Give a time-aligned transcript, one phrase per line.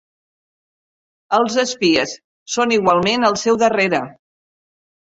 [1.39, 2.17] Els espies
[2.57, 4.03] són igualment al seu darrere.